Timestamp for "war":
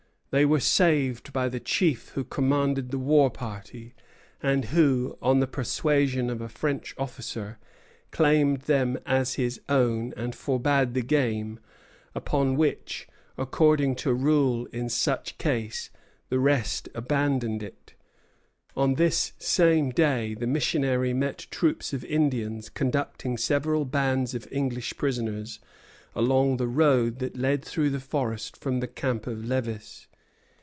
2.97-3.29